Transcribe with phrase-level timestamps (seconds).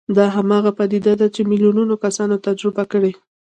[0.17, 3.11] دا هماغه پدیده ده چې میلیونونه کسانو تجربه کړې